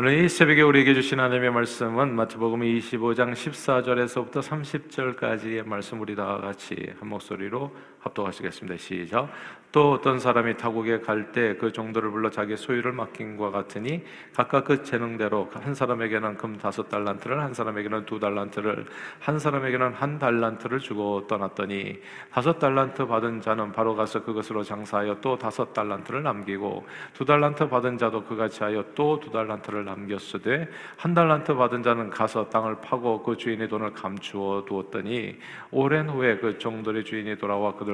[0.00, 6.74] 오늘 이 새벽에 우리에게 주신 하나님의 말씀은 마태복음 25장 14절에서부터 30절까지의 말씀 우리 다 같이
[6.98, 7.70] 한 목소리로
[8.04, 8.76] 합독하시겠습니다.
[8.78, 9.28] 시작.
[9.74, 15.50] 또 어떤 사람이 타국에 갈 때그 정도를 불러 자기 소유를 맡긴과 같으니 각각 그 재능대로
[15.52, 18.86] 한 사람에게는 금 다섯 달란트를 한 사람에게는 두 달란트를
[19.18, 25.36] 한 사람에게는 한 달란트를 주고 떠났더니 다섯 달란트 받은 자는 바로 가서 그것으로 장사하여 또
[25.36, 31.54] 다섯 달란트를 남기고 두 달란트 받은 자도 그같이 하여 또 두 달란트를 남겼으되 한 달란트
[31.54, 35.36] 받은 자는 가서 땅을 파고 그 주인의 돈을 감추어 두었더니
[35.70, 37.93] 오랜 후에 그 종들의 주인이 돌아와 그들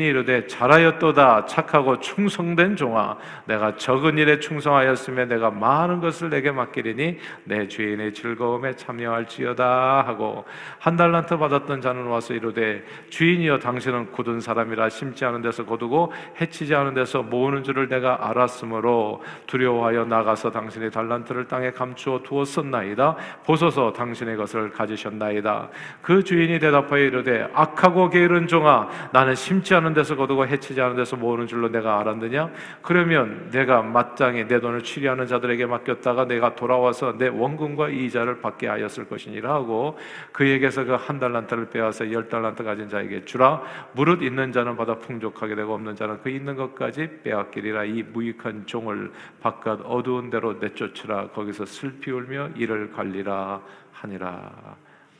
[0.05, 1.45] 이르되 잘하였도다.
[1.45, 8.13] 착 착하고 충성된 종아 내가 적은 일에 충성하였으며 내가 많은 것을 내게 맡기리니 내 주인의
[8.13, 10.45] 즐거움에 참여할지어다 하고
[10.79, 16.75] 한 달란트 받았던 자는 와서 이르되 주인이여 당신은 굳은 사람이라 심지 않은 데서 거두고 해치지
[16.75, 23.15] 않은 데서 모으는 줄을 내가 알았으므로 두려워하여 나가서 당신의 달란트를 땅에 감추어 두었었나이다.
[23.45, 25.69] 보소서 당신의 것을 가지셨나이다.
[26.01, 31.17] 그 주인이 대답하여 이르되 악하고 게으른 종아 나는 심지 않은 데서 거두고 해치지 않은 데서
[31.17, 32.49] 모으는 줄로 내가 알았느냐?
[32.81, 39.09] 그러면 내가 마땅히 내 돈을 취리하는 자들에게 맡겼다가 내가 돌아와서 내 원금과 이자를 받게 하였을
[39.09, 39.97] 것이니라 하고
[40.31, 43.61] 그에게서 그 한 달란트를 빼앗아 열 달란트 가진 자에게 주라
[43.93, 49.11] 무릇 있는 자는 받아 풍족하게 되고 없는 자는 그 있는 것까지 빼앗기리라 이 무익한 종을
[49.41, 53.61] 바깥 어두운 데로 내쫓으라 거기서 슬피 울며 이를 갈리라
[53.91, 54.51] 하니라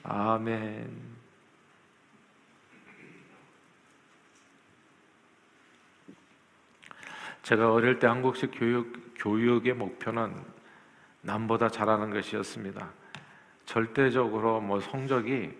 [0.04, 1.21] 아멘.
[7.44, 10.34] 제가 어릴 때 한국식 교육 교육의 목표는
[11.22, 12.90] 남보다 잘하는 것이었습니다.
[13.66, 15.52] 절대적으로 뭐 성적이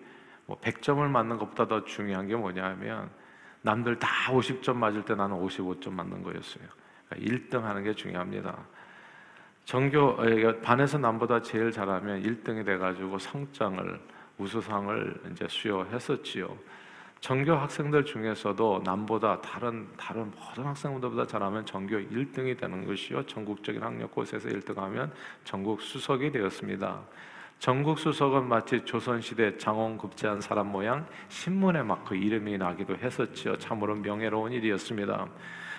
[0.46, 3.10] 뭐 100점을 맞는 것보다 더 중요한 게 뭐냐면
[3.62, 6.66] 남들 다 50점 맞을 때 나는 55점 맞는 거였어요.
[7.08, 8.58] 그러니까 1등 하는 게 중요합니다.
[9.66, 14.02] 전교 반에서 남보다 제일 잘하면 1등이 돼 가지고 상장을
[14.38, 16.58] 우수상을 이제 수여했었지요.
[17.22, 23.28] 전교 학생들 중에서도 남보다 다른 다른 모든 학생들보다 잘하면 전교 1등이 되는 것이요.
[23.28, 25.12] 전국적인 학력 고시에서 1등하면
[25.44, 27.00] 전국 수석이 되었습니다.
[27.60, 33.60] 전국 수석은 마치 조선시대 장원급제한 사람 모양 신문에 막 그 이름이 나기도 했었지요.
[33.60, 35.28] 참으로 명예로운 일이었습니다.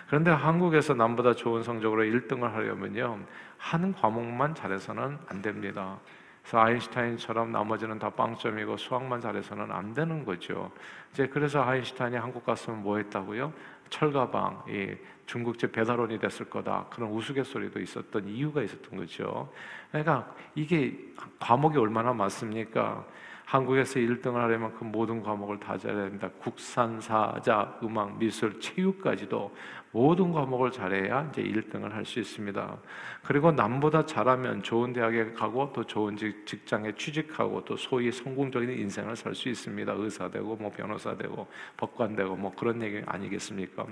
[0.06, 3.18] 그런데 한국에서 남보다 좋은 성적으로 1등을 하려면요.
[3.58, 5.98] 한 과목만 잘해서는 안 됩니다.
[6.42, 10.70] 그래서 아인슈타인처럼 나머지는 다 빵점이고 수학만 잘해서는 안 되는 거죠.
[11.12, 13.52] 이제 그래서 아인슈타인이 한국 갔으면 뭐 했다고요?
[13.88, 14.94] 철가방, 이
[15.26, 16.86] 중국제 배달원이 됐을 거다.
[16.90, 19.52] 그런 우스갯소리도 있었던 이유가 있었던 거죠.
[19.90, 20.98] 그러니까 이게
[21.38, 23.04] 과목이 얼마나 많습니까?
[23.52, 26.30] 한국에서 1등을 하려면 그 모든 과목을 다 잘해야 됩니다.
[26.40, 29.54] 국산, 사자, 음악, 미술, 체육까지도
[29.90, 32.78] 모든 과목을 잘해야 이제 1등을 할 수 있습니다.
[33.22, 39.34] 그리고 남보다 잘하면 좋은 대학에 가고 또 좋은 직장에 취직하고 또 소위 성공적인 인생을 살
[39.34, 39.92] 수 있습니다.
[39.98, 41.46] 의사 되고 뭐 변호사 되고
[41.76, 43.86] 법관 되고 뭐 그런 얘기 아니겠습니까?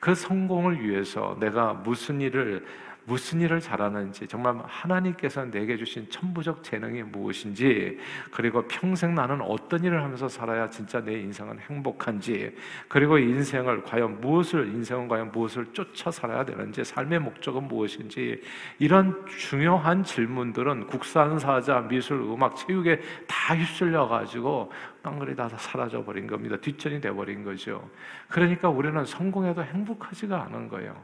[0.00, 2.66] 그 성공을 위해서 내가 무슨 일을
[3.06, 7.98] 무슨 일을 잘하는지 정말 하나님께서 내게 주신 천부적 재능이 무엇인지
[8.32, 12.56] 그리고 평생 나는 어떤 일을 하면서 살아야 진짜 내 인생은 행복한지
[12.88, 18.42] 그리고 인생을 과연 무엇을 인생은 과연 무엇을 쫓아 살아야 되는지 삶의 목적은 무엇인지
[18.80, 24.72] 이런 중요한 질문들은 국산사자 미술 음악 체육에 다 휩쓸려 가지고
[25.04, 26.56] 깡그리 다 사라져 버린 겁니다.
[26.56, 27.88] 뒷전이 돼 버린 거죠.
[28.28, 31.00] 그러니까 우리는 성공해도 행복하지가 않은 거예요.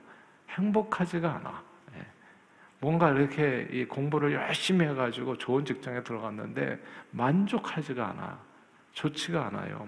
[0.50, 1.71] 행복하지가 않아
[2.82, 6.82] 뭔가 이렇게 이 공부를 열심히 해가지고 좋은 직장에 들어갔는데
[7.12, 8.37] 만족하지가 않아.
[8.90, 9.87] 좋지가 않아요.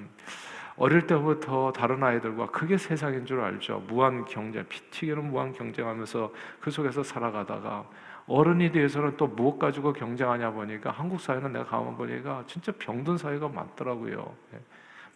[0.77, 3.85] 어릴 때부터 다른 아이들과 그게 세상인 줄 알죠.
[3.89, 7.85] 무한 경쟁, 피 튀기는 무한 경쟁하면서 그 속에서 살아가다가
[8.29, 13.49] 어른이 돼서는 또 무엇 가지고 경쟁하냐 보니까 한국 사회는 내가 가만 보니까 진짜 병든 사회가
[13.49, 14.37] 많더라고요.
[14.55, 14.61] 예.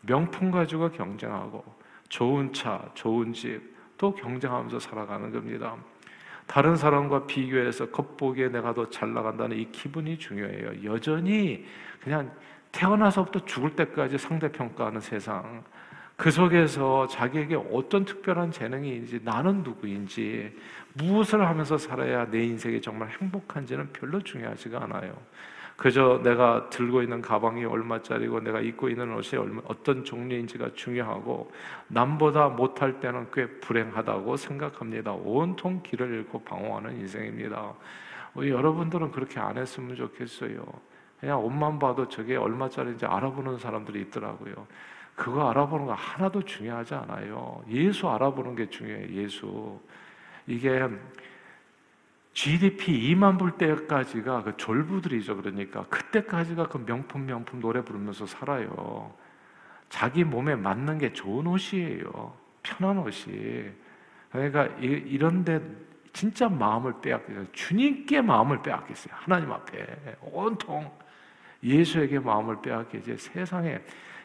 [0.01, 1.65] 명품 가지고 경쟁하고
[2.09, 5.77] 좋은 차, 좋은 집 또 경쟁하면서 살아가는 겁니다.
[6.49, 10.83] 다른 사람과 비교해서 겉보기에 내가 더 잘 나간다는 이 기분이 중요해요.
[10.91, 11.65] 여전히
[12.03, 12.33] 그냥
[12.73, 15.63] 태어나서부터 죽을 때까지 상대평가하는 세상.
[16.17, 20.53] 그 속에서 자기에게 어떤 특별한 재능이 지 나는 누구인지,
[20.95, 25.17] 무엇을 하면서 살아야 내 인생이 정말 행복한지는 별로 중요하지가 않아요.
[25.79, 31.53] 그저 내가 들고 있는 가방이 얼마짜리고 내가 입고 있는 옷이 얼마, 어떤 종류인지가 중요하고
[31.87, 35.13] 남보다 못할 때는 꽤 불행하다고 생각합니다.
[35.13, 37.75] 온통 길을 잃고 방황하는 인생입니다.
[38.35, 40.65] 우리 여러분들은 그렇게 안 했으면 좋겠어요.
[41.21, 44.67] 그냥 옷만 봐도 저게 얼마짜리인지 알아보는 사람들이 있더라고요.
[45.15, 47.63] 그거 알아보는 거 하나도 중요하지 않아요.
[47.69, 49.13] 예수 알아보는 게 중요해요.
[49.13, 49.79] 예수.
[50.49, 50.89] 이게
[52.39, 55.39] GDP 2만 불 때까지가 그 졸부들이죠.
[55.39, 59.13] 그러니까 그때까지가 그 명품 명품 노래 부르면서 살아요.
[59.89, 62.33] 자기 몸에 맞는 게 좋은 옷이에요.
[62.63, 63.73] 편한 옷이.
[64.31, 65.61] 그러니까 이 런데
[66.13, 67.51] 진짜 마음을 빼앗겨요.
[67.51, 69.15] 주님께 마음을 빼앗겼어요.
[69.17, 70.89] 하나님 앞에 온통
[71.65, 73.81] 예수에게 마음을 빼앗기지 세상에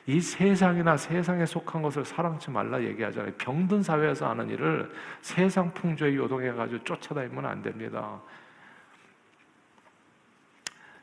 [0.05, 3.33] 이 세상이나 세상에 속한 것을 사랑치 말라 얘기하잖아요.
[3.37, 4.91] 병든 사회에서 하는 일을
[5.21, 8.19] 세상 풍조에 요동해가지고 쫓아다니면 안 됩니다.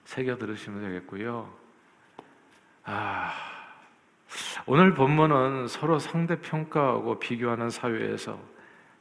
[0.04, 1.50] 새겨 들으시면 되겠고요.
[2.84, 3.32] 아,
[4.66, 8.38] 오늘 본문은 서로 상대 평가하고 비교하는 사회에서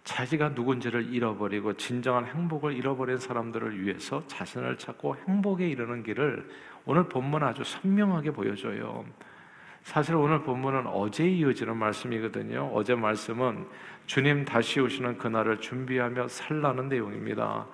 [0.04, 6.50] 자기가 누군지를 잃어버리고 진정한 행복을 잃어버린 사람들을 위해서 자신을 찾고 행복에 이르는 길을
[6.86, 9.06] 오늘 본문 아주 선명하게 보여줘요.
[9.84, 12.72] 사실 오늘 본문은 어제 이어지는 말씀이거든요.
[12.74, 13.66] 어제 말씀은
[14.06, 17.66] 주님 다시 오시는 그날을 준비하며 살라는 내용입니다.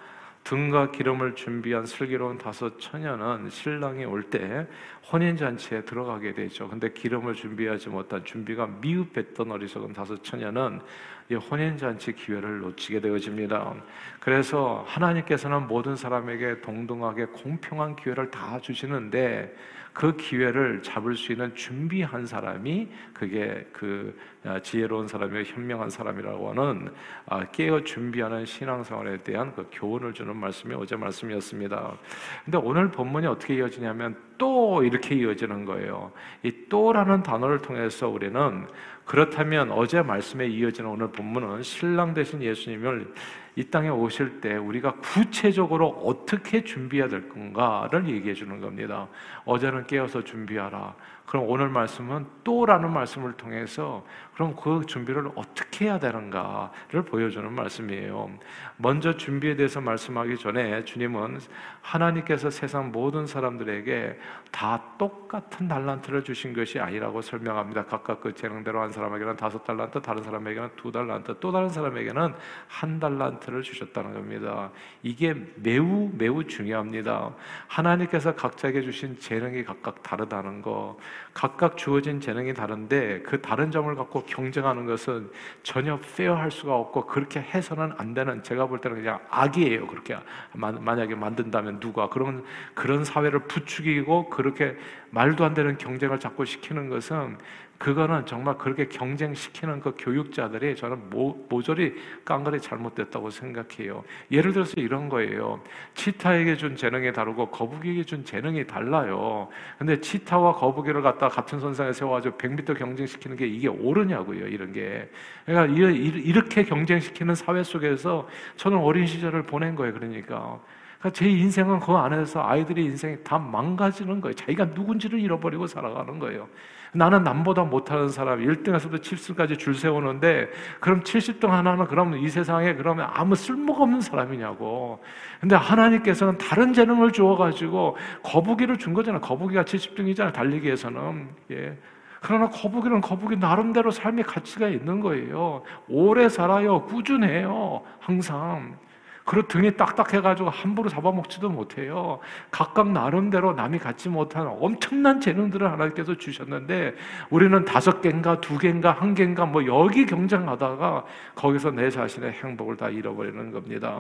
[0.46, 4.68] 등과 기름을 준비한 슬기로운 다섯 처녀는 신랑이 올 때
[5.12, 6.68] 혼인 잔치에 들어가게 되죠.
[6.68, 10.81] 근데 기름을 준비하지 못한 준비가 미흡했던 어리석은 다섯 처녀는
[11.30, 13.74] 이 혼인 잔치 기회를 놓치게 되어집니다.
[14.19, 19.56] 그래서 하나님께서는 모든 사람에게 동등하게 공평한 기회를 다 주시는데
[19.95, 24.13] 그 기회를 잡을 수 있는 준비한 사람이 그게 그
[24.44, 26.94] 아, 지혜로운 사람이 현명한 사람이라고 하는
[27.27, 31.97] 아, 깨어 준비하는 신앙생활에 대한 그 교훈을 주는 말씀이 어제 말씀이었습니다.
[32.44, 36.12] 근데 오늘 본문이 어떻게 이어지냐면 또 이렇게 이어지는 거예요.
[36.44, 38.68] 이 또라는 단어를 통해서 우리는
[39.06, 43.13] 그렇다면 어제 말씀에 이어지는 오늘 본문은 신랑 대신 예수님을
[43.56, 49.07] 이 땅에 오실 때 우리가 구체적으로 어떻게 준비해야 될 건가를 얘기해 주는 겁니다.
[49.46, 50.96] 어제는 깨어서 준비하라.
[51.25, 54.06] 그럼 오늘 말씀은 또라는 말씀을 통해서
[54.36, 58.30] 그럼 그 준비를 어떻게 해야 되는가를 보여주는 말씀이에요.
[58.78, 61.40] 먼저 준비에 대해서 말씀하기 전에 주님은
[61.81, 64.19] 하나님께서 세상 모든 사람들에게
[64.52, 67.86] 다 똑같은 달란트를 주신 것이 아니라고 설명합니다.
[67.86, 72.34] 각각 그 재능대로 한 사람에게는 다섯 달란트, 다른 사람에게는 두 달란트, 또 다른 사람에게는
[72.68, 74.71] 한 달란트 를 주셨다는 겁니다.
[75.03, 77.36] 이게 매우 매우 중요합니다.
[77.68, 80.97] 하나님께서 각자에게 주신 재능이 각각 다르다는 거,
[81.33, 85.30] 각각 주어진 재능이 다른데 그 다른 점을 갖고 경쟁하는 것은
[85.62, 89.86] 전혀 페어할 수가 없고 그렇게 해서는 안 되는 제가 볼 때는 그냥 악이에요.
[89.88, 90.18] 그렇게
[90.53, 92.44] 만약에 만든다면 누가 그런
[92.74, 94.75] 그런 사회를 부추기고 그렇게
[95.12, 97.38] 말도 안 되는 경쟁을 자꾸 시키는 것은
[97.77, 101.94] 그거는 정말 그렇게 경쟁시키는 그 교육자들이 저는 모, 모조리
[102.24, 104.04] 깡그리 잘못됐다고 생각해요.
[104.31, 105.62] 예를 들어서 이런 거예요.
[105.94, 109.50] 치타에게 준 재능이 다르고 거북이에게 준 재능이 달라요.
[109.77, 114.48] 근데 치타와 거북이를 갖다 같은 선상에 세워가지고 100m 경쟁시키는 게 이게 옳으냐고요.
[114.48, 115.10] 이런 게.
[115.45, 119.94] 그러니까 이렇게 경쟁시키는 사회 속에서 저는 어린 시절을 보낸 거예요.
[119.94, 120.60] 그러니까.
[121.00, 124.33] 그러니까 제 인생은 그 안에서 아이들의 인생이 다 망가지는 거예요.
[124.33, 126.47] 자기가 누군지를 잃어버리고 살아가는 거예요.
[126.95, 130.49] 나는 남보다 못하는 사람 1등에서부터 7승까지 줄 세우는데
[130.80, 135.04] 그럼 70등 하나는 그러면 이 세상에 그러면 아무 쓸모가 없는 사람이냐고.
[135.42, 139.19] 근데 하나님께서는 다른 재능을 주어 가지고 거북이를 준 거잖아.
[139.19, 140.31] 거북이가 70등이잖아.
[140.31, 141.30] 달리기에서는.
[141.52, 141.78] 예.
[142.21, 145.61] 그러나 거북이는 거북이 나름대로 삶의 가치가 있는 거예요.
[145.90, 146.83] 오래 살아요.
[146.85, 147.83] 꾸준해요.
[147.99, 148.78] 항상.
[149.25, 152.19] 그리고 등이 딱딱해가지고 함부로 잡아먹지도 못해요.
[152.51, 156.94] 각각 나름대로 남이 갖지 못한 엄청난 재능들을 하나님께서 주셨는데
[157.31, 162.89] 우리는 다섯 개인가 두 개인가 한 개인가 뭐 여기 경쟁하다가 거기서 내 자신의 행복을 다
[162.89, 163.99] 잃어버리는 겁니다.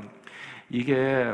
[0.69, 1.33] 이게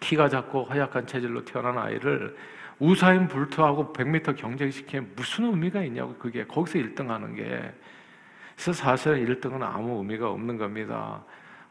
[0.00, 2.36] 키가 작고 허약한 체질로 태어난 아이를
[2.78, 7.72] 우사인 불투하고 100m 경쟁시키면 무슨 의미가 있냐고 그게 거기서 1등 하는 게
[8.54, 11.22] 그래서 사실은 1등은 아무 의미가 없는 겁니다.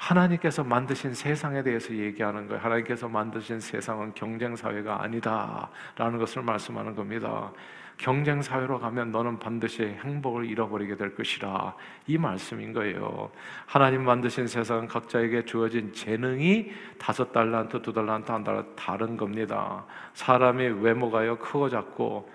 [0.04, 2.62] 하나님께서 만드신 세상에 대해서 얘기하는 거예요.
[2.62, 7.52] 하나님께서 만드신 세상은 경쟁 사회가 아니다라는 것을 말씀하는 겁니다.
[7.98, 11.76] 경쟁 사회로 가면 너는 반드시 행복을 잃어버리게 될 것이라
[12.08, 13.32] 이 말씀인 거예요.
[13.66, 19.86] 하나님 만드신 세상은 각자에게 주어진 재능이 다섯 달란트, 두 달란트, 한 달란트 다른 겁니다.
[20.16, 22.30] 사람의 외모가요 크고 작고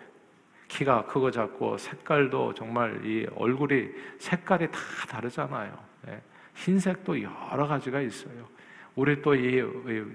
[0.69, 5.77] 키가 크고 작고 색깔도 정말 이 얼굴이 색깔이 다 다르잖아요.
[6.09, 6.23] 예.
[6.59, 8.49] 흰색도 여러 가지가 있어요.
[8.97, 9.63] 우리 또이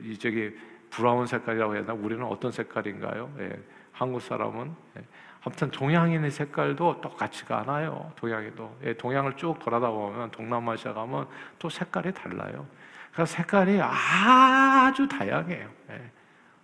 [0.03, 0.55] 이 저기
[0.89, 1.93] 브라운 색깔이라고 해야 되나?
[1.93, 3.33] 우리는 어떤 색깔인가요?
[3.39, 3.59] 예.
[3.93, 5.03] 한국 사람은 예.
[5.45, 8.11] 아무튼 동양인의 색깔도 똑같지가 않아요.
[8.17, 8.93] 동양인도 예.
[8.93, 11.27] 동양을 쭉 돌아다 보면 동남아시아 가면
[11.59, 12.67] 또 색깔이 달라요.
[13.13, 15.69] 그러니까 색깔이 아주 다양해요.
[15.91, 16.11] 예.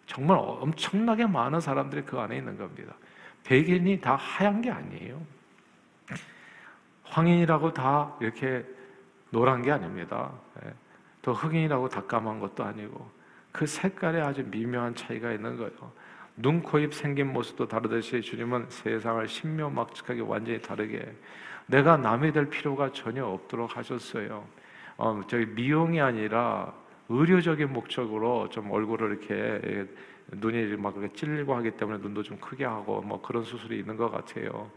[0.05, 2.93] 정말 엄청나게 많은 사람들이 그 안에 있는 겁니다.
[3.43, 5.21] 백인이 다 하얀 게 아니에요.
[7.03, 8.65] 황인이라고 다 이렇게
[9.29, 10.31] 노란 게 아닙니다.
[10.65, 10.73] 예.
[11.21, 13.09] 또 흑인이라고 다 까만 것도 아니고
[13.51, 15.91] 그 색깔에 아주 미묘한 차이가 있는 거예요.
[16.37, 21.13] 눈, 코, 입 생긴 모습도 다르듯이 주님은 세상을 신묘막측하게 완전히 다르게
[21.65, 24.47] 내가 남이 될 필요가 전혀 없도록 하셨어요.
[24.97, 26.73] 어, 저기 미용이 아니라
[27.09, 29.87] 의료적인 목적으로 좀 얼굴을 이렇게
[30.31, 34.71] 눈이 막 찔리고 하기 때문에 눈도 좀 크게 하고 뭐 그런 수술이 있는 것 같아요.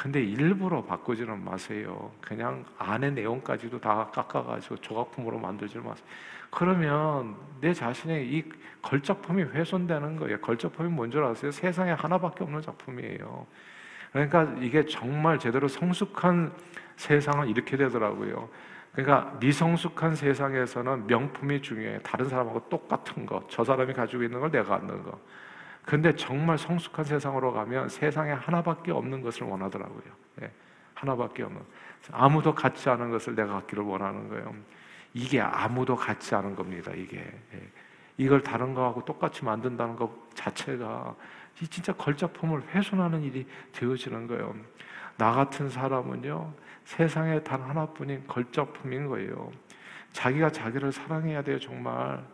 [0.00, 2.10] 근데 일부러 바꾸지는 마세요.
[2.22, 6.06] 그냥 안에 내용까지도 다 깎아가지고 조각품으로 만들지 마세요.
[6.50, 8.44] 그러면 내 자신의 이
[8.80, 10.40] 걸작품이 훼손되는 거예요.
[10.40, 11.50] 걸작품이 뭔 줄 아세요?
[11.50, 13.46] 세상에 하나밖에 없는 작품이에요.
[14.12, 16.54] 그러니까 이게 정말 제대로 성숙한
[16.96, 18.48] 세상은 이렇게 되더라고요.
[18.92, 22.00] 그러니까 미성숙한 세상에서는 명품이 중요해.
[22.02, 23.44] 다른 사람하고 똑같은 거.
[23.50, 25.20] 저 사람이 가지고 있는 걸 내가 갖는 거.
[25.90, 30.04] 근데 정말 성숙한 세상으로 가면 세상에 하나밖에 없는 것을 원하더라고요.
[30.40, 30.52] 예,
[30.94, 31.60] 하나밖에 없는.
[32.12, 34.54] 아무도 갖지 않은 것을 내가 갖기를 원하는 거예요.
[35.14, 36.92] 이게 아무도 갖지 않은 겁니다.
[36.94, 37.16] 이게
[37.54, 37.68] 예.
[38.18, 41.16] 이걸 다른 거하고 똑같이 만든다는 것 자체가
[41.68, 44.54] 진짜 걸작품을 훼손하는 일이 되어지는 거예요.
[45.16, 46.54] 나 같은 사람은요
[46.84, 49.50] 세상에 단 하나뿐인 걸작품인 거예요.
[50.12, 52.24] 자기가 자기를 사랑해야 돼요 정말.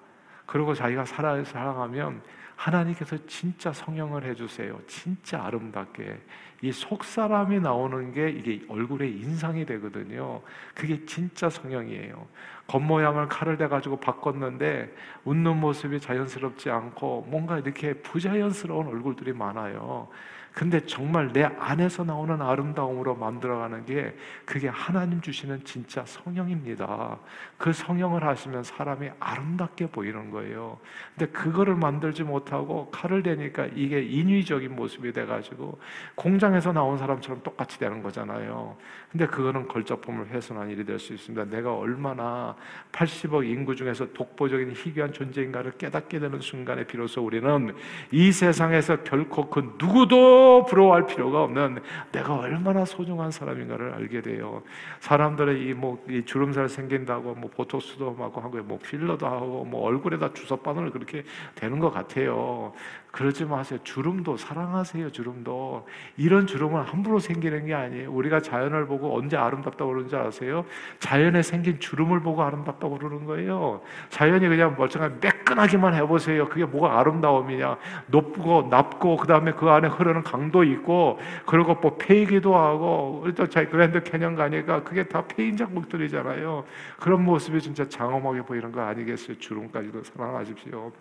[0.46, 2.22] 그리고 자기가 살아 사랑하면
[2.56, 4.78] 하나님께서 진짜 성령을 해주세요.
[4.86, 6.18] 진짜 아름답게.
[6.62, 10.40] 이 속사람이 나오는 게 이게 얼굴의 인상이 되거든요.
[10.74, 12.26] 그게 진짜 성령이에요.
[12.66, 20.08] 겉모양을 칼을 대가지고 바꿨는데 웃는 모습이 자연스럽지 않고 뭔가 이렇게 부자연스러운 얼굴들이 많아요.
[20.56, 27.18] 근데 정말 내 안에서 나오는 아름다움으로 만들어가는 게 그게 하나님 주시는 진짜 성령입니다.
[27.58, 30.78] 그 성령을 하시면 사람이 아름답게 보이는 거예요.
[31.14, 35.78] 근데 그거를 만들지 못하고 칼을 대니까 이게 인위적인 모습이 돼가지고
[36.14, 38.78] 공장에서 나온 사람처럼 똑같이 되는 거잖아요.
[39.16, 41.44] 근데 그거는 걸작품을 훼손한 일이 될 수 있습니다.
[41.46, 42.54] 내가 얼마나
[42.92, 47.74] 80억 인구 중에서 독보적인 희귀한 존재인가를 깨닫게 되는 순간에 비로소 우리는
[48.10, 51.78] 이 세상에서 결코 그 누구도 부러워할 필요가 없는
[52.12, 54.62] 내가 얼마나 소중한 사람인가를 알게 돼요.
[55.00, 60.56] 사람들의 이뭐 이 주름살 생긴다고 뭐 보톡스도 하고 하고 뭐 필러도 하고 뭐 얼굴에다 주사
[60.56, 62.72] 바늘 그렇게 되는 것 같아요.
[63.16, 63.80] 그러지 마세요.
[63.82, 65.10] 주름도 사랑하세요.
[65.10, 65.86] 주름도
[66.18, 68.12] 이런 주름은 함부로 생기는 게 아니에요.
[68.12, 70.66] 우리가 자연을 보고 언제 아름답다고 그러는지 아세요?
[70.98, 73.80] 자연에 생긴 주름을 보고 아름답다고 그러는 거예요.
[74.10, 76.46] 자연이 그냥 멀쩡하게 매끈하기만 해보세요.
[76.46, 77.78] 그게 뭐가 아름다움이냐?
[78.08, 83.64] 높고 낮고 그 다음에 그 안에 흐르는 강도 있고 그리고 뭐 페이기도 하고 또 저희
[83.64, 86.64] 그랜드 캐년 가니까 그게 다 페인 자국들이잖아요.
[87.00, 89.38] 그런 모습이 진짜 장엄하게 보이는 거 아니겠어요?
[89.38, 90.92] 주름까지도 사랑하십시오.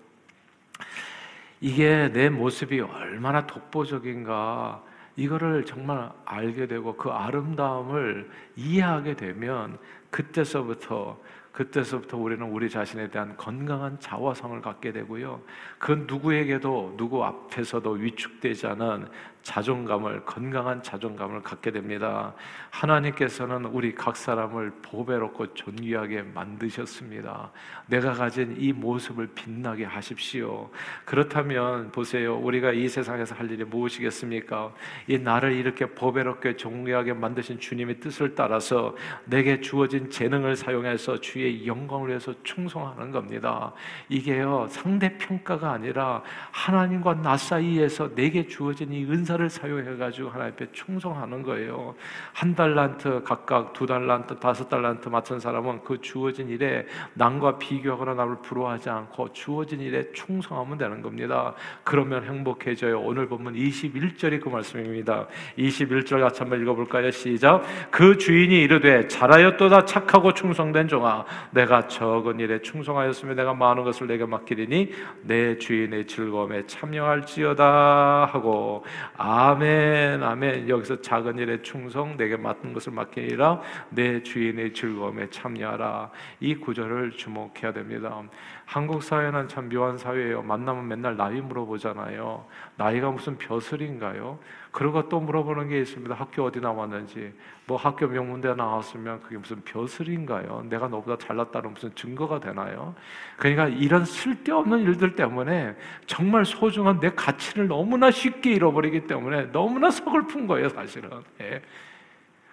[1.62, 4.84] 이게 내 모습이 얼마나 독보적인가
[5.16, 9.78] 이거를 정말 알게 되고 그 아름다움을 이해하게 되면
[10.10, 11.18] 그때서부터
[11.56, 15.42] 그때서부터 우리는 우리 자신에 대한 건강한 자화상을 갖게 되고요.
[15.80, 19.08] 그 누구에게도 누구 앞에서도 위축되지 않은
[19.42, 22.34] 자존감을 건강한 자존감을 갖게 됩니다.
[22.80, 27.52] 하나님께서는 우리 각 사람을 보배롭고 존귀하게 만드셨습니다.
[27.88, 30.70] 내가 가진 이 모습을 빛나게 하십시오.
[31.06, 32.36] 그렇다면 보세요.
[32.38, 34.74] 우리가 이 세상에서 할 일이 무엇이겠습니까?
[35.08, 42.10] 이 나를 이렇게 보배롭게 존귀하게 만드신 주님의 뜻을 따라서 내게 주어진 재능을 사용해서 주의 영광을
[42.10, 43.74] 위해서 충성하는 겁니다.
[44.10, 44.68] 이게요.
[44.70, 50.72] 상대 평가가 아니라 하나님과 나 사이에서 내게 주어진 이 은사 은사를 사용해 가지고 하나님 앞에
[50.72, 51.96] 충성하는 거예요.
[52.34, 58.38] 한달 란트 각각 두 달란트, 다섯 달란트 맡은 사람은 그 주어진 일에 남과 비교하거나 남을
[58.42, 61.54] 부러워하지 않고 주어진 일에 충성하면 되는 겁니다.
[61.84, 63.00] 그러면 행복해져요.
[63.00, 65.28] 오늘 본문 21절이 그 말씀입니다.
[65.58, 67.12] 21절 같이 한번 읽어볼까요?
[67.12, 67.64] 시작.
[67.92, 74.26] 그 주인이 이르되 잘하였도다 착하고 충성된 종아 내가 적은 일에 충성하였으며 내가 많은 것을 내게
[74.26, 74.92] 맡기리니
[75.24, 78.86] 내 주인의 즐거움에 참여할지어다 하고
[79.18, 80.70] 아멘, 아멘.
[80.70, 86.12] 여기서 작은 일에 충성, 내게 맡은 것을 맡기니라 내 주인의 즐거움에 참여하라.
[86.40, 88.22] 이 구절을 주목해야 됩니다.
[88.66, 90.42] 한국 사회는 참 묘한 사회예요.
[90.42, 92.46] 만나면 맨날 나이 물어보잖아요.
[92.78, 94.40] 나이가 무슨 벼슬인가요?
[94.72, 96.14] 그리고 또 물어보는 게 있습니다.
[96.16, 97.34] 학교 어디 나왔는지,
[97.66, 100.66] 뭐 학교 명문대 나왔으면 그게 무슨 벼슬인가요?
[100.68, 102.94] 내가 너보다 잘났다는 무슨 증거가 되나요?
[103.38, 105.76] 그러니까 이런 쓸데없는 일들 때문에
[106.08, 111.10] 정말 소중한 내 가치를 너무나 쉽게 잃어버리기 때문에 너무나 서글픈 거예요, 사실은.
[111.40, 111.62] 예.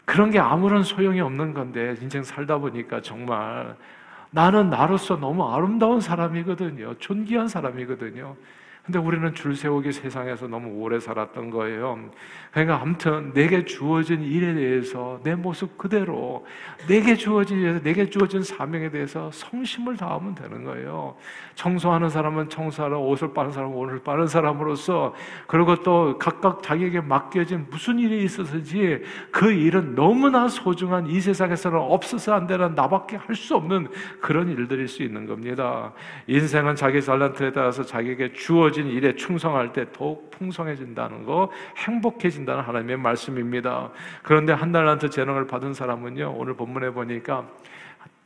[0.04, 3.76] 그런 게 아무런 소용이 없는 건데 인생 살다 보니까 정말
[4.30, 6.94] 나는 나로서 너무 아름다운 사람이거든요.
[6.98, 8.36] 존귀한 사람이거든요.
[8.84, 12.10] 근데 우리는 줄 세우기 세상에서 너무 오래 살았던 거예요.
[12.50, 16.44] 그러니까 아무튼 내게 주어진 일에 대해서 내 모습 그대로
[16.88, 21.14] 내게 주어진 일에 내게 주어진 사명에 대해서 성심을 다하면 되는 거예요.
[21.54, 25.14] 청소하는 사람은 청소하라, 옷을 빠는 사람은 옷을 빠는 사람으로서
[25.46, 32.34] 그리고 또 각각 자기에게 맡겨진 무슨 일이 있어서지 그 일은 너무나 소중한 이 세상에서는 없어서
[32.34, 33.88] 안 되는 나밖에 할 수 없는
[34.20, 35.92] 그런 일들일 수 있는 겁니다.
[36.26, 42.62] 인생은 자기 잘난 트에 따라서 자기에게 주어 주어진 일에 충성할 때 더욱 풍성해진다는 거, 행복해진다는
[42.64, 43.90] 하나님의 말씀입니다.
[44.22, 47.46] 그런데 한 달란트 재능을 받은 사람은요, 오늘 본문에 보니까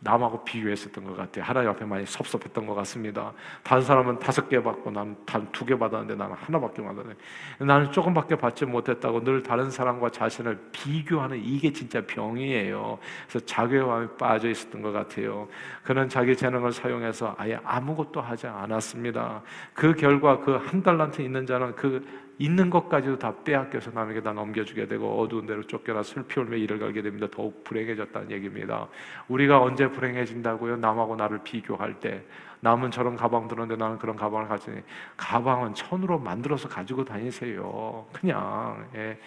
[0.01, 1.45] 남하고 비교했었던 것 같아요.
[1.45, 3.33] 하나님 앞에 많이 섭섭했던 것 같습니다.
[3.63, 7.15] 다른 사람은 다섯 개 받고 나는 단두 개 받았는데 나는 하나밖에 받았네.
[7.61, 12.99] 나는 조금밖에 받지 못했다고 늘 다른 사람과 자신을 비교하는 이게 진짜 병이에요.
[13.29, 15.49] 그래서 자괴감에 빠져 있었던 것 같아요.
[15.83, 19.43] 그는 자기 재능을 사용해서 아예 아무것도 하지 않았습니다.
[19.73, 22.05] 그 결과 그 한 달란트 있는 자는 그
[22.39, 27.03] 있는 것까지도 다 빼앗겨서 남에게 다 넘겨주게 되고 어두운 데로 쫓겨나 슬피 울며 일을 갈게
[27.03, 27.27] 됩니다.
[27.31, 28.89] 더욱 불행해졌다는 얘기입니다.
[29.29, 30.77] 우리가 언제 불행해진다고요?
[30.77, 32.23] 남하고 나를 비교할 때
[32.61, 34.83] 남은 저런 가방 들었는데 나는 그런 가방을 가지니
[35.17, 38.07] 가방은 천으로 만들어서 가지고 다니세요.
[38.13, 39.19] 그냥 예.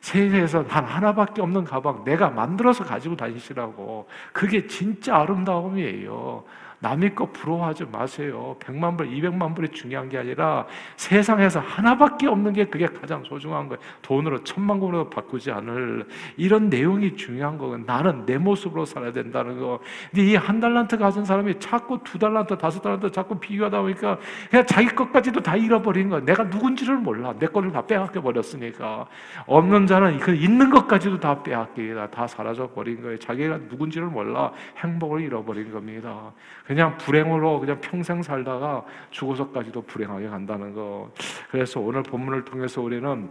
[0.00, 6.44] 세계에서 단 하나밖에 없는 가방 내가 만들어서 가지고 다니시라고 그게 진짜 아름다움이에요.
[6.82, 8.56] 남의 거 부러워하지 마세요.
[8.60, 13.80] 100만 불, 200만 불이 중요한 게 아니라 세상에서 하나밖에 없는 게 그게 가장 소중한 거예요.
[14.02, 17.78] 돈으로 천만 원으로 바꾸지 않을 이런 내용이 중요한 거예요.
[17.86, 19.80] 나는 내 모습으로 살아야 된다는 거.
[20.10, 24.18] 근데 이 한 달란트 가진 사람이 자꾸 두 달란트, 다섯 달란트 자꾸 비교하다 보니까
[24.50, 26.20] 그냥 자기 것까지도 다 잃어버린 거야.
[26.20, 27.34] 내가 누군지를 몰라.
[27.38, 29.06] 내 거를 다 빼앗겨 버렸으니까.
[29.46, 32.10] 없는 자는 그 있는 것까지도 다 빼앗기다.
[32.10, 33.18] 다 사라져 버린 거예요.
[33.18, 34.52] 자기가 누군지를 몰라.
[34.78, 36.32] 행복을 잃어버린 겁니다.
[36.72, 41.12] 그냥 불행으로 그냥 평생 살다가 죽어서까지도 불행하게 간다는 거.
[41.50, 43.30] 그래서 오늘 본문을 통해서 우리는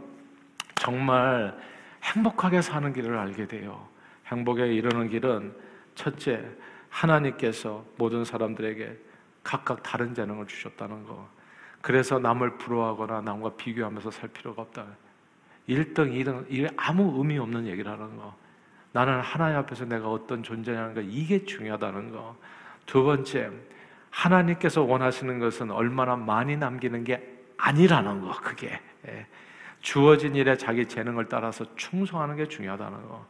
[0.76, 1.58] 정말
[2.04, 3.88] 행복하게 사는 길을 알게 돼요.
[4.28, 5.56] 행복에 이르는 길은
[5.96, 6.46] 첫째,
[6.90, 8.96] 하나님께서 모든 사람들에게
[9.42, 11.28] 각각 다른 재능을 주셨다는 거.
[11.82, 14.86] 그래서 남을 부러워하거나 남과 비교하면서 살 필요가 없다.
[15.68, 18.36] 1등, 2등, 이게 아무 의미 없는 얘기라는 거.
[18.92, 22.36] 나는 하나님 앞에서 내가 어떤 존재냐는 거, 이게 중요하다는 거.
[22.92, 23.50] 두 번째,
[24.10, 27.26] 하나님께서 원하시는 것은 얼마나 많이 남기는 게
[27.56, 28.82] 아니라는 거, 그게.
[29.08, 29.26] 예.
[29.80, 33.26] 주어진 일에 자기 재능을 따라서 충성하는 게 중요하다는 거.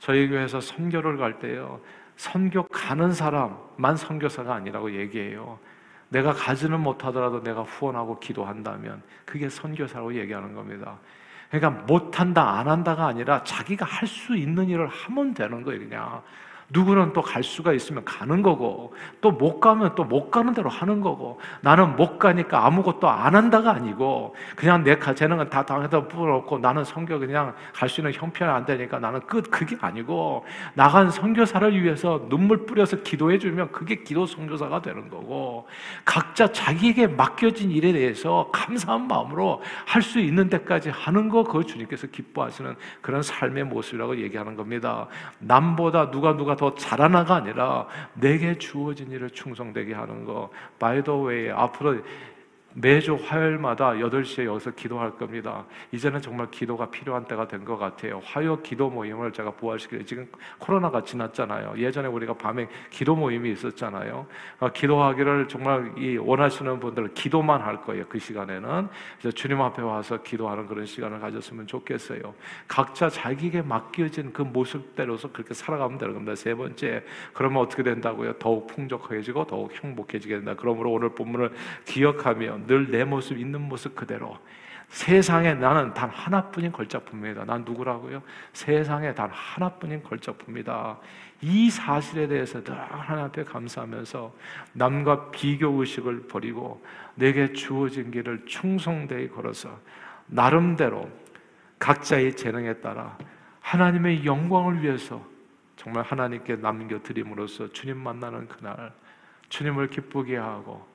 [0.00, 1.80] 저희 교회에서 선교를 갈 때요,
[2.16, 5.60] 선교 가는 사람만 선교사가 아니라고 얘기해요.
[6.08, 10.98] 내가 가지는 못하더라도 내가 후원하고 기도한다면 그게 선교사라고 얘기하는 겁니다.
[11.52, 16.20] 그러니까 못한다, 안 한다가 아니라 자기가 할 수 있는 일을 하면 되는 거예요, 그냥.
[16.70, 21.00] 누구는 또 갈 수가 있으면 가는 거고 또 못 가면 또 못 가는 대로 하는
[21.00, 26.84] 거고 나는 못 가니까 아무것도 안 한다가 아니고 그냥 내 재능은 다 당해다 부어놓고 나는
[26.84, 32.26] 성교 그냥 갈 수 있는 형편이 안 되니까 나는 끝 그게 아니고 나간 선교사를 위해서
[32.28, 35.66] 눈물 뿌려서 기도해 주면 그게 기도 선교사가 되는 거고
[36.04, 42.08] 각자 자기에게 맡겨진 일에 대해서 감사한 마음으로 할 수 있는 데까지 하는 거 그걸 주님께서
[42.08, 45.06] 기뻐하시는 그런 삶의 모습이라고 얘기하는 겁니다.
[45.38, 50.50] 남보다 누가 누가 더 잘하나가 아니라 내게 주어진 일을 충성되게 하는 거.
[50.78, 51.96] by the way 앞으로
[52.74, 55.64] 매주 화요일마다 8시에 여기서 기도할 겁니다.
[55.92, 58.20] 이제는 정말 기도가 필요한 때가 된 것 같아요.
[58.24, 61.74] 화요 기도 모임을 제가 부활시키려 지금 코로나가 지났잖아요.
[61.78, 64.26] 예전에 우리가 밤에 기도 모임이 있었잖아요.
[64.60, 68.04] 아, 기도하기를 정말 이 원하시는 분들 기도만 할 거예요.
[68.08, 68.88] 그 시간에는.
[69.18, 72.34] 그래서 주님 앞에 와서 기도하는 그런 시간을 가졌으면 좋겠어요.
[72.68, 76.34] 각자 자기에게 맡겨진 그 모습대로서 그렇게 살아가면 되는 겁니다.
[76.34, 78.34] 세 번째, 그러면 어떻게 된다고요?
[78.34, 80.54] 더욱 풍족해지고 더욱 행복해지게 된다.
[80.56, 81.52] 그러므로 오늘 본문을
[81.86, 84.38] 기억하면 늘 내 모습 있는 모습 그대로
[84.88, 87.44] 세상에 나는 단 하나뿐인 걸작품입니다.
[87.44, 88.22] 난 누구라고요?
[88.52, 90.98] 세상에 단 하나뿐인 걸작품이다.
[91.40, 94.34] 이 사실에 대해서 늘 하나님 앞에 감사하면서
[94.72, 96.84] 남과 비교 의식을 버리고
[97.16, 99.80] 내게 주어진 길을 충성되이 걸어서
[100.26, 101.08] 나름대로
[101.78, 103.18] 각자의 재능에 따라
[103.60, 105.24] 하나님의 영광을 위해서
[105.76, 108.92] 정말 하나님께 남겨 드림으로써 주님 만나는 그날
[109.48, 110.86] 주님을 기쁘게 하고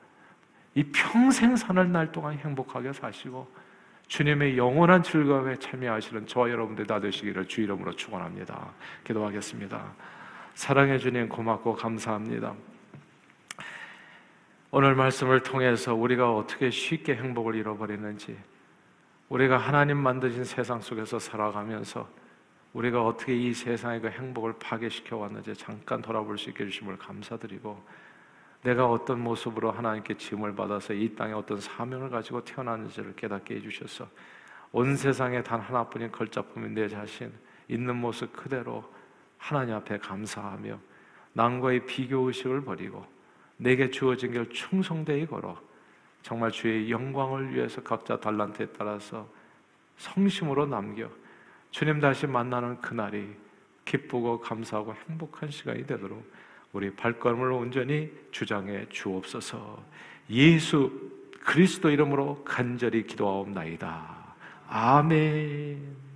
[0.75, 3.51] 이 평생 사는 날 동안 행복하게 사시고
[4.07, 8.71] 주님의 영원한 즐거움에 참여하시는 저와 여러분들 다 되시기를 주 이름으로 축원합니다.
[9.03, 9.93] 기도하겠습니다.
[10.55, 12.53] 사랑해 주님 고맙고 감사합니다.
[14.71, 18.37] 오늘 말씀을 통해서 우리가 어떻게 쉽게 행복을 잃어버리는지,
[19.29, 22.07] 우리가 하나님 만드신 세상 속에서 살아가면서
[22.73, 27.83] 우리가 어떻게 이 세상의 그 행복을 파괴시켜 왔는지 잠깐 돌아볼 수 있게 해주심을 감사드리고,
[28.61, 34.07] 내가 어떤 모습으로 하나님께 짐을 받아서 이 땅에 어떤 사명을 가지고 태어났는지를 깨닫게 해주셔서
[34.71, 37.31] 온 세상에 단 하나뿐인 걸작품인 내 자신
[37.67, 38.83] 있는 모습 그대로
[39.37, 40.79] 하나님 앞에 감사하며
[41.33, 43.05] 남과의 비교 의식을 버리고
[43.57, 45.59] 내게 주어진 길 충성되이 걸어
[46.21, 49.27] 정말 주의 영광을 위해서 각자 달란트에 따라서
[49.97, 51.09] 성심으로 남겨
[51.71, 53.35] 주님 다시 만나는 그날이
[53.85, 56.29] 기쁘고 감사하고 행복한 시간이 되도록
[56.73, 59.83] 우리 발걸음을 온전히 주장해 주옵소서.
[60.29, 60.91] 예수
[61.43, 64.35] 그리스도 이름으로 간절히 기도하옵나이다.
[64.67, 66.08] 아멘.